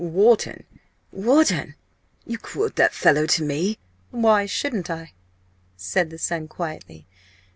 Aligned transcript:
"Wharton? 0.03 0.63
Wharton? 1.11 1.75
You 2.25 2.39
quote 2.39 2.75
that 2.77 2.91
fellow 2.91 3.27
to 3.27 3.43
me?" 3.43 3.77
"Why 4.09 4.47
shouldn't 4.47 4.89
I?" 4.89 5.13
said 5.77 6.09
the 6.09 6.17
son, 6.17 6.47
quietly. 6.47 7.05